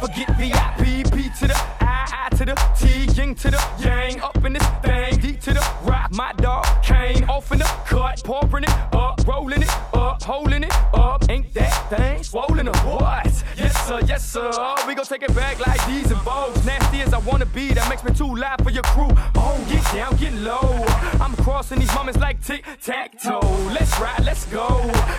[0.00, 4.44] forget VIP, P to the I, I to the T, Ying to the Yang, up
[4.44, 8.64] in this thing, D to the rock, my dog, Kane, off in the cut, pouring
[8.64, 13.44] it up, rolling it up, holding it up, ain't that thing swollen or what?
[13.56, 14.50] Yes sir, yes sir,
[14.86, 17.88] we gon' take it back like these and bows, nasty as I wanna be, that
[17.88, 20.84] makes me too loud for your crew, oh get down, get low,
[21.20, 23.40] I'm crossing these moments like tic-tac-toe,
[23.72, 24.68] let's ride, let's go,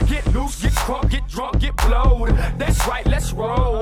[0.07, 3.78] get loose, get crunk, get drunk, get blowed, that's right, let's roll.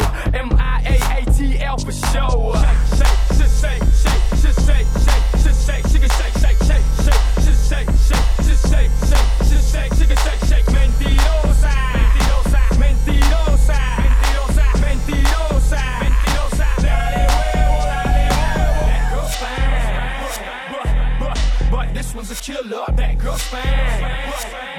[22.38, 22.86] One's a killer.
[22.96, 24.02] That girl's fine,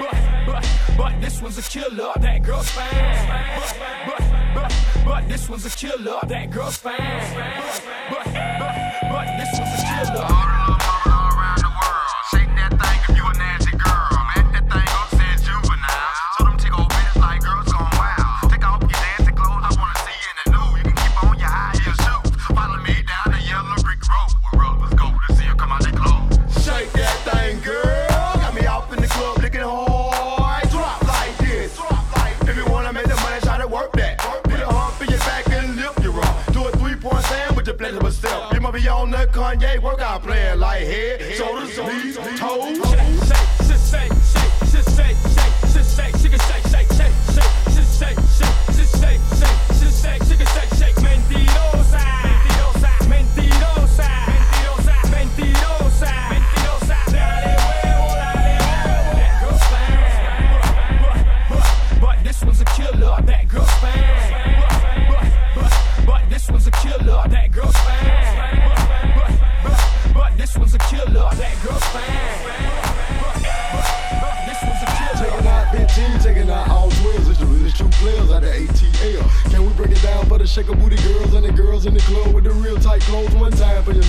[0.01, 2.13] but but but but this one's a killer.
[2.21, 3.27] That girl's fine,
[3.59, 3.75] but
[4.07, 4.23] but
[4.55, 6.19] but but this one's a killer.
[6.27, 8.75] That girl's fine, but but but
[9.11, 10.68] but this one's a killer.
[38.83, 43.28] Be on the Kanye workout plan like head, shoulders, knees, toes.
[70.49, 72.09] This one's a killer, that girl's fine.
[74.49, 75.29] This one's a killer.
[75.29, 77.29] Taking out 15, taking out all twins.
[77.29, 79.51] It's the realest true players out of ATL.
[79.51, 82.01] Can we break it down for the shaker booty girls and the girls in the
[82.01, 83.35] club with the real tight clothes?
[83.35, 84.08] One time for your